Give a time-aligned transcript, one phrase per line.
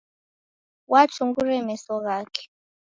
[0.91, 2.43] Watungura meso ghake.